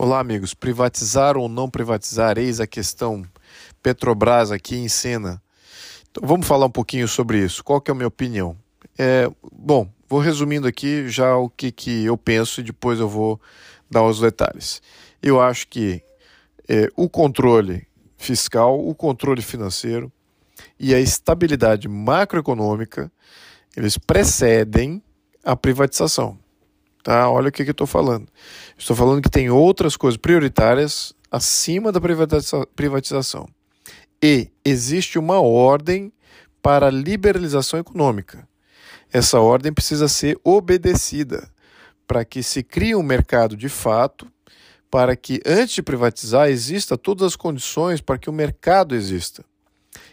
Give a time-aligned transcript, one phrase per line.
[0.00, 0.54] Olá, amigos.
[0.54, 2.38] Privatizar ou não privatizar?
[2.38, 3.24] Eis a questão.
[3.82, 5.42] Petrobras aqui em cena.
[6.08, 7.64] Então, vamos falar um pouquinho sobre isso.
[7.64, 8.56] Qual que é a minha opinião?
[8.96, 13.40] É, bom, vou resumindo aqui já o que, que eu penso e depois eu vou
[13.90, 14.80] dar os detalhes.
[15.20, 16.00] Eu acho que
[16.68, 17.84] é, o controle
[18.16, 20.12] fiscal, o controle financeiro
[20.78, 23.10] e a estabilidade macroeconômica,
[23.76, 25.02] eles precedem
[25.42, 26.38] a privatização.
[27.02, 27.30] Tá?
[27.30, 28.26] Olha o que, que eu estou falando.
[28.76, 32.00] Estou falando que tem outras coisas prioritárias acima da
[32.74, 33.48] privatização.
[34.22, 36.12] E existe uma ordem
[36.60, 38.48] para a liberalização econômica.
[39.12, 41.48] Essa ordem precisa ser obedecida
[42.06, 44.26] para que se crie um mercado de fato,
[44.90, 49.44] para que antes de privatizar exista todas as condições para que o mercado exista.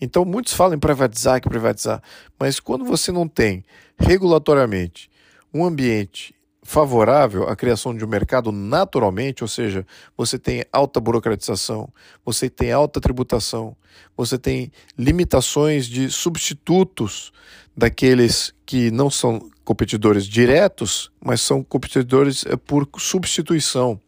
[0.00, 2.02] Então muitos falam em privatizar, que privatizar,
[2.38, 3.64] mas quando você não tem
[3.98, 5.10] regulatoriamente
[5.54, 6.34] um ambiente
[6.66, 11.88] favorável à criação de um mercado naturalmente, ou seja, você tem alta burocratização,
[12.24, 13.76] você tem alta tributação,
[14.16, 17.32] você tem limitações de substitutos
[17.76, 24.00] daqueles que não são competidores diretos, mas são competidores eh, por substituição.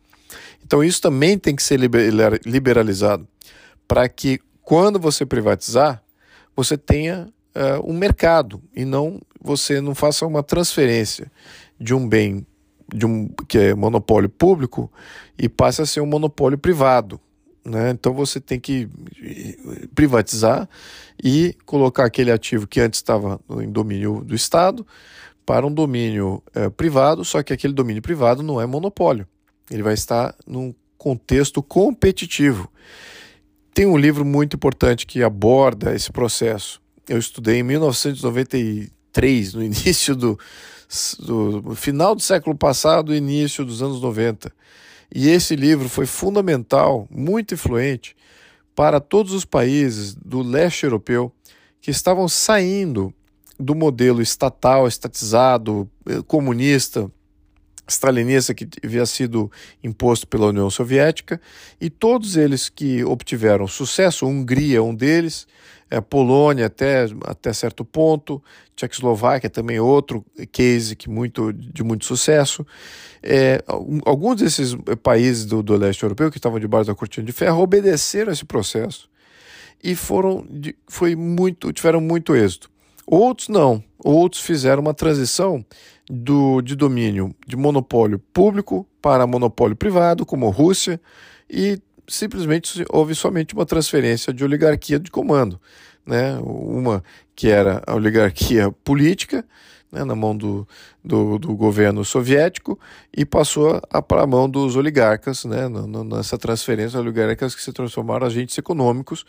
[0.64, 1.78] Então isso também tem que ser
[2.44, 3.26] liberalizado
[3.86, 6.02] para que quando você privatizar,
[6.54, 11.30] você tenha uh, um mercado e não você não faça uma transferência
[11.80, 12.46] de um bem
[12.92, 14.90] de um que é monopólio público
[15.38, 17.20] e passe a ser um monopólio privado.
[17.64, 17.90] Né?
[17.90, 18.88] Então você tem que
[19.94, 20.68] privatizar
[21.22, 24.86] e colocar aquele ativo que antes estava em domínio do Estado
[25.44, 29.26] para um domínio é, privado, só que aquele domínio privado não é monopólio.
[29.70, 32.70] Ele vai estar num contexto competitivo.
[33.72, 36.80] Tem um livro muito importante que aborda esse processo.
[37.08, 40.38] Eu estudei em 1993, no início do,
[41.18, 44.50] do final do século passado início dos anos 90.
[45.14, 48.16] E esse livro foi fundamental, muito influente
[48.74, 51.32] para todos os países do leste europeu
[51.80, 53.12] que estavam saindo
[53.58, 57.10] do modelo estatal, estatizado, eh, comunista,
[57.88, 59.50] stalinista que havia sido
[59.82, 61.40] imposto pela União Soviética,
[61.80, 65.46] e todos eles que obtiveram sucesso, Hungria um deles,
[65.90, 68.42] é, Polônia até, até certo ponto,
[68.76, 72.66] Tchecoslováquia também outro case que muito, de muito sucesso.
[73.22, 73.62] É,
[74.04, 78.32] alguns desses países do, do leste europeu que estavam debaixo da cortina de ferro obedeceram
[78.32, 79.08] esse processo
[79.82, 80.46] e foram
[80.86, 82.70] foi muito tiveram muito êxito.
[83.06, 85.64] Outros não, outros fizeram uma transição
[86.10, 91.00] do, de domínio de monopólio público para monopólio privado, como Rússia,
[91.48, 95.60] e simplesmente houve somente uma transferência de oligarquia de comando.
[96.08, 96.38] Né?
[96.42, 97.04] Uma
[97.36, 99.44] que era a oligarquia política,
[99.92, 100.66] né, na mão do,
[101.04, 102.80] do, do, governo soviético,
[103.14, 105.68] e passou para a mão dos oligarcas, né,
[106.06, 109.26] nessa transferência, oligarcas que se transformaram em agentes econômicos,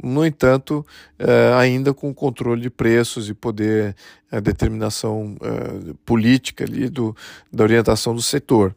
[0.00, 0.86] no entanto,
[1.18, 3.96] eh, ainda com controle de preços e poder,
[4.30, 7.14] a determinação eh, política ali do,
[7.52, 8.74] da orientação do setor.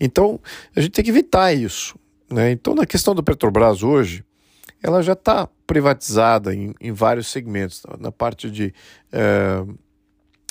[0.00, 0.40] Então,
[0.74, 1.98] a gente tem que evitar isso.
[2.30, 2.52] Né?
[2.52, 4.24] Então, na questão do Petrobras hoje,
[4.82, 8.72] ela já está privatizada em, em, vários segmentos, na parte de,
[9.12, 9.64] eh,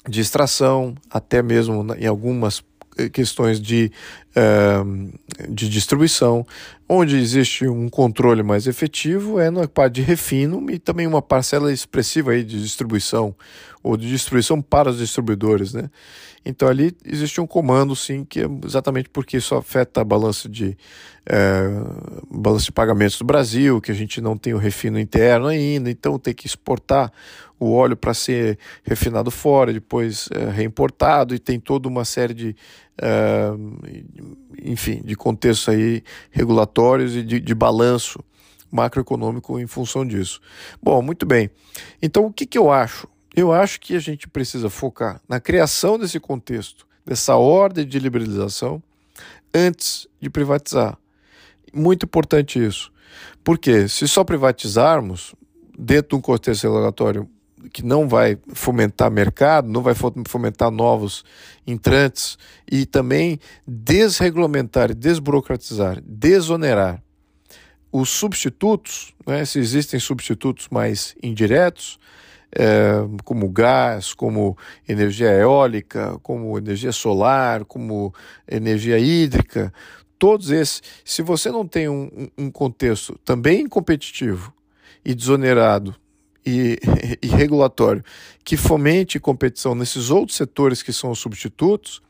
[0.08, 2.64] de extração, até mesmo em algumas
[2.98, 3.92] eh, questões de,
[4.36, 5.20] uh,
[5.50, 6.46] de distribuição,
[6.94, 11.74] onde existe um controle mais efetivo é na parte de refino e também uma parcela
[11.74, 13.36] expressiva aí de distribuição
[13.82, 15.90] ou de distribuição para os distribuidores, né?
[16.46, 20.78] Então ali existe um comando sim que é exatamente porque isso afeta a balança de
[21.26, 21.64] é,
[22.30, 26.20] balança de pagamentos do Brasil, que a gente não tem o refino interno ainda, então
[26.20, 27.12] tem que exportar
[27.60, 32.56] o óleo para ser refinado fora, depois é, reimportado e tem toda uma série de
[34.62, 38.24] enfim de contextos aí regulatórios e de, de balanço
[38.72, 40.40] macroeconômico em função disso.
[40.82, 41.50] Bom, muito bem.
[42.02, 43.08] Então o que, que eu acho?
[43.36, 48.82] Eu acho que a gente precisa focar na criação desse contexto, dessa ordem de liberalização,
[49.54, 50.98] antes de privatizar.
[51.74, 52.92] Muito importante isso.
[53.44, 55.36] Porque se só privatizarmos,
[55.78, 57.28] dentro de um contexto regulatório
[57.72, 59.94] que não vai fomentar mercado, não vai
[60.28, 61.24] fomentar novos
[61.66, 62.38] entrantes
[62.70, 67.02] e também desregulamentar desburocratizar, desonerar
[67.92, 72.00] os substitutos, né, se existem substitutos mais indiretos,
[72.56, 72.94] é,
[73.24, 74.58] como gás, como
[74.88, 78.14] energia eólica, como energia solar, como
[78.48, 79.74] energia hídrica,
[80.18, 84.54] todos esses, se você não tem um, um contexto também competitivo
[85.04, 85.96] e desonerado
[86.46, 86.78] e,
[87.22, 88.04] e, regulatório
[88.44, 92.02] que fomente competição nesses outros setores que são os substitutos,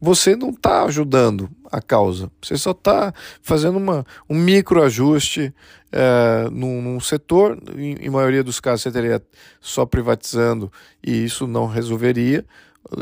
[0.00, 2.30] você não está ajudando a causa.
[2.40, 3.12] Você só está
[3.42, 5.54] fazendo uma, um microajuste
[5.92, 7.58] é, num, num, setor.
[7.76, 9.22] Em, em maioria dos casos, você teria
[9.60, 10.72] só privatizando
[11.04, 12.44] e isso não resolveria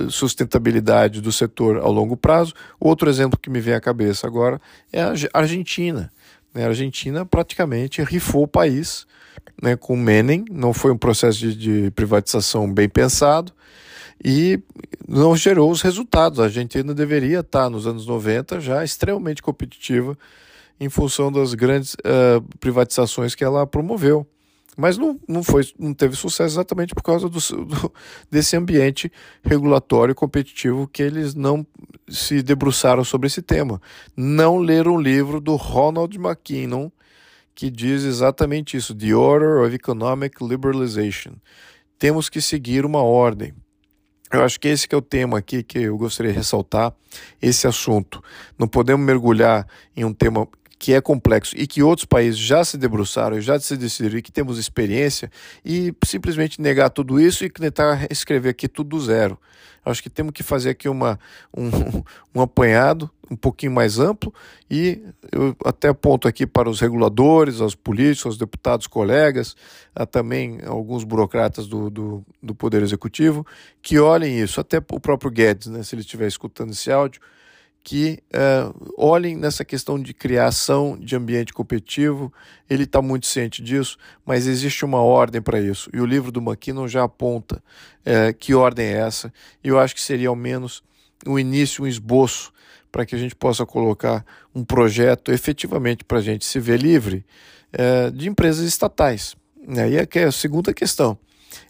[0.09, 2.55] sustentabilidade do setor ao longo prazo.
[2.81, 4.61] Outro exemplo que me vem à cabeça agora
[4.93, 6.11] é a Argentina.
[6.55, 6.65] Né?
[6.65, 9.07] A Argentina praticamente rifou o país
[9.61, 13.53] né, com Menem, não foi um processo de, de privatização bem pensado
[14.25, 14.61] e
[15.07, 16.39] não gerou os resultados.
[16.39, 20.17] A Argentina deveria estar nos anos 90 já extremamente competitiva
[20.79, 24.27] em função das grandes uh, privatizações que ela promoveu.
[24.77, 27.93] Mas não, não, foi, não teve sucesso exatamente por causa do, do,
[28.31, 29.11] desse ambiente
[29.43, 31.67] regulatório competitivo que eles não
[32.09, 33.81] se debruçaram sobre esse tema.
[34.17, 36.91] Não leram o livro do Ronald McKinnon,
[37.55, 41.35] que diz exatamente isso: The Order of Economic Liberalization.
[41.99, 43.55] Temos que seguir uma ordem.
[44.33, 46.93] Eu acho que esse que é o tema aqui que eu gostaria de ressaltar,
[47.41, 48.23] esse assunto.
[48.59, 49.65] Não podemos mergulhar
[49.97, 50.49] em um tema
[50.85, 54.31] que é complexo e que outros países já se debruçaram, já se decidiram e que
[54.31, 55.31] temos experiência,
[55.65, 59.39] e simplesmente negar tudo isso e tentar escrever aqui tudo do zero.
[59.83, 61.19] Acho que temos que fazer aqui uma,
[61.57, 61.71] um,
[62.37, 64.31] um apanhado um pouquinho mais amplo
[64.71, 65.01] e
[65.33, 69.57] eu até aponto aqui para os reguladores, aos políticos, aos deputados, colegas,
[69.95, 73.47] a também alguns burocratas do, do, do Poder Executivo,
[73.81, 77.23] que olhem isso, até o próprio Guedes, né, se ele estiver escutando esse áudio,
[77.85, 82.33] que uh, olhem nessa questão de criação de ambiente competitivo.
[82.69, 85.91] Ele está muito ciente disso, mas existe uma ordem para isso.
[85.93, 89.31] E o livro do McKinnon já aponta uh, que ordem é essa.
[89.63, 90.83] E eu acho que seria ao menos
[91.27, 92.55] um início, um esboço,
[92.91, 97.23] para que a gente possa colocar um projeto efetivamente para a gente se ver livre
[97.75, 99.37] uh, de empresas estatais.
[99.69, 101.19] E aí é a segunda questão.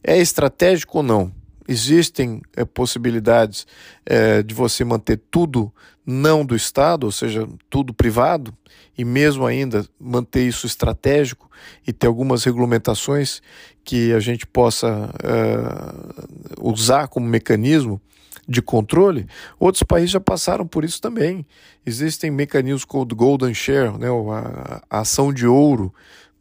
[0.02, 1.44] É estratégico ou não?
[1.68, 3.66] existem é, possibilidades
[4.04, 5.72] é, de você manter tudo
[6.06, 8.54] não do Estado, ou seja, tudo privado,
[8.96, 11.50] e mesmo ainda manter isso estratégico
[11.86, 13.40] e ter algumas regulamentações
[13.82, 18.00] que a gente possa é, usar como mecanismo
[18.46, 19.26] de controle,
[19.58, 21.46] outros países já passaram por isso também.
[21.84, 25.92] Existem mecanismos como o Golden Share, né, a, a ação de ouro,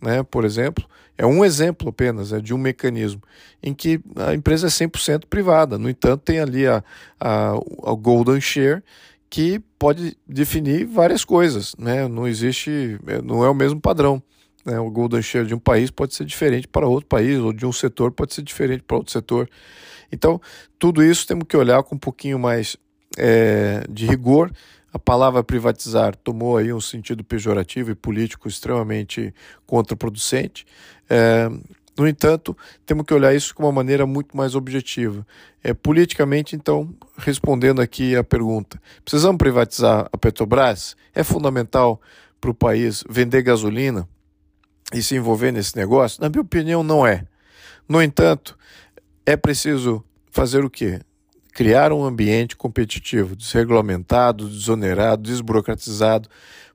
[0.01, 0.85] né, por exemplo,
[1.17, 3.21] é um exemplo apenas é de um mecanismo
[3.61, 5.77] em que a empresa é 100% privada.
[5.77, 6.83] No entanto, tem ali a,
[7.19, 8.83] a, a Golden Share,
[9.33, 11.73] que pode definir várias coisas.
[11.75, 12.07] Né?
[12.07, 14.21] Não existe, é, não é o mesmo padrão.
[14.63, 14.79] Né?
[14.79, 17.71] O Golden Share de um país pode ser diferente para outro país, ou de um
[17.71, 19.49] setor pode ser diferente para outro setor.
[20.11, 20.39] Então,
[20.77, 22.77] tudo isso temos que olhar com um pouquinho mais
[23.17, 24.51] é, de rigor
[24.93, 29.33] a palavra privatizar tomou aí um sentido pejorativo e político extremamente
[29.65, 30.67] contraproducente.
[31.09, 31.49] É,
[31.97, 35.25] no entanto, temos que olhar isso de uma maneira muito mais objetiva.
[35.63, 40.95] É, politicamente, então, respondendo aqui a pergunta: precisamos privatizar a Petrobras?
[41.13, 42.01] É fundamental
[42.41, 44.07] para o país vender gasolina
[44.93, 46.21] e se envolver nesse negócio?
[46.21, 47.25] Na minha opinião, não é.
[47.87, 48.57] No entanto,
[49.25, 50.99] é preciso fazer o quê?
[51.53, 56.27] criar um ambiente competitivo, desregulamentado, desonerado, desburocratizado,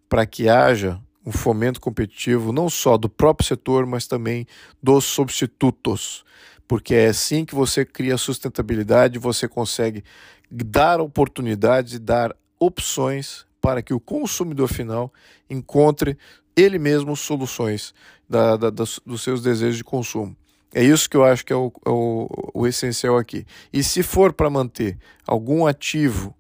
[0.09, 4.47] para que haja um fomento competitivo não só do próprio setor, mas também
[4.83, 6.25] dos substitutos,
[6.67, 10.05] porque é assim que você cria sustentabilidade, você consegue
[10.51, 15.13] dar oportunidades e dar opções para que o consumidor final
[15.49, 16.17] encontre
[16.57, 17.95] ele mesmo soluções
[18.29, 20.37] da, da, das, dos seus desejos de consumo.
[20.75, 23.47] É isso que eu acho que é o, é o, o essencial aqui.
[23.73, 26.35] E se for para manter algum ativo,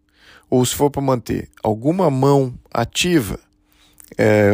[0.51, 3.39] ou se for para manter alguma mão ativa
[4.17, 4.53] é,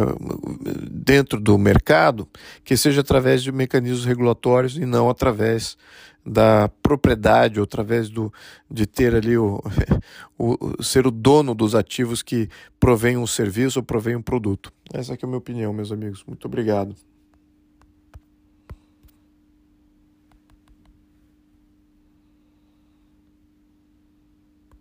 [0.89, 2.27] dentro do mercado,
[2.63, 5.77] que seja através de mecanismos regulatórios e não através
[6.25, 8.33] da propriedade, ou através do,
[8.69, 9.61] de ter ali o,
[10.37, 14.73] o, ser o dono dos ativos que provém um serviço ou provém um produto.
[14.91, 16.23] Essa é a minha opinião, meus amigos.
[16.25, 16.95] Muito obrigado.